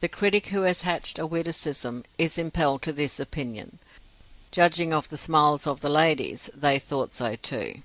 [0.00, 3.78] The critic who has hatched a witticism is impelled to this opinion.
[4.50, 7.84] Judging by the smiles of the ladies, they thought so, too.